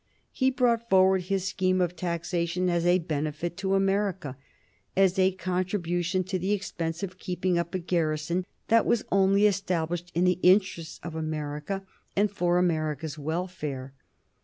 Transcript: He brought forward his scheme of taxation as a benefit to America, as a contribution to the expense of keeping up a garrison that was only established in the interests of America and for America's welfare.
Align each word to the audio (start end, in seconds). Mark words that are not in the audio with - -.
He 0.31 0.49
brought 0.49 0.89
forward 0.89 1.21
his 1.25 1.45
scheme 1.47 1.79
of 1.79 1.95
taxation 1.95 2.71
as 2.71 2.87
a 2.87 2.97
benefit 2.97 3.55
to 3.57 3.75
America, 3.75 4.35
as 4.97 5.19
a 5.19 5.33
contribution 5.33 6.23
to 6.23 6.39
the 6.39 6.53
expense 6.53 7.03
of 7.03 7.19
keeping 7.19 7.59
up 7.59 7.75
a 7.75 7.77
garrison 7.77 8.47
that 8.67 8.87
was 8.87 9.05
only 9.11 9.45
established 9.45 10.11
in 10.15 10.23
the 10.23 10.39
interests 10.41 10.99
of 11.03 11.13
America 11.13 11.85
and 12.15 12.31
for 12.31 12.57
America's 12.57 13.19
welfare. 13.19 13.93